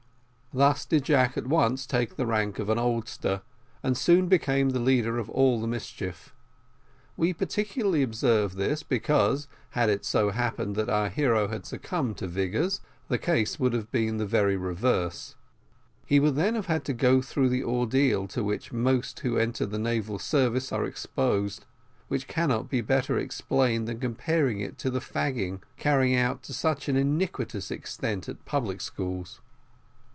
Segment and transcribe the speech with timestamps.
[0.53, 3.41] Thus did Jack at once take the rank of an oldster,
[3.81, 6.35] and soon became the leader of all the mischief.
[7.15, 12.27] We particularly observe this, because, had it so happened that our hero had succumbed to
[12.27, 15.35] Vigors, the case would have been the very reverse.
[16.05, 19.65] He then would have had to go through the ordeal to which most who enter
[19.65, 21.63] the naval service are exposed,
[22.09, 26.89] which cannot be better explained than by comparing it to the fagging carried to such
[26.89, 29.39] an iniquitous extent in public schools.